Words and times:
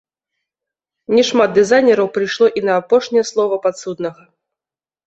Не 1.17 1.23
шмат 1.29 1.49
дызайнераў 1.59 2.07
прыйшло 2.17 2.45
і 2.61 2.67
на 2.71 2.81
апошняе 2.85 3.25
слова 3.35 3.55
падсуднага. 3.69 4.21